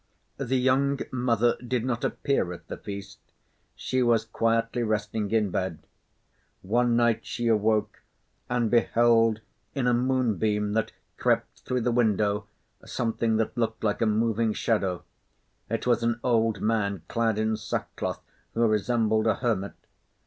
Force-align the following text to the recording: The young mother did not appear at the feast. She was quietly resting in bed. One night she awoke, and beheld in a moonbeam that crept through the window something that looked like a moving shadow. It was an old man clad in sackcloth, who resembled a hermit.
The 0.37 0.55
young 0.57 0.99
mother 1.11 1.57
did 1.57 1.85
not 1.85 2.03
appear 2.03 2.53
at 2.53 2.67
the 2.67 2.77
feast. 2.77 3.19
She 3.75 4.01
was 4.01 4.25
quietly 4.25 4.81
resting 4.81 5.29
in 5.29 5.51
bed. 5.51 5.77
One 6.63 6.95
night 6.95 7.23
she 7.23 7.45
awoke, 7.45 8.01
and 8.49 8.71
beheld 8.71 9.41
in 9.75 9.85
a 9.85 9.93
moonbeam 9.93 10.73
that 10.73 10.91
crept 11.17 11.59
through 11.59 11.81
the 11.81 11.91
window 11.91 12.47
something 12.83 13.37
that 13.37 13.55
looked 13.55 13.83
like 13.83 14.01
a 14.01 14.07
moving 14.07 14.53
shadow. 14.53 15.03
It 15.69 15.85
was 15.85 16.01
an 16.01 16.19
old 16.23 16.61
man 16.61 17.03
clad 17.07 17.37
in 17.37 17.55
sackcloth, 17.55 18.23
who 18.55 18.65
resembled 18.65 19.27
a 19.27 19.35
hermit. 19.35 19.73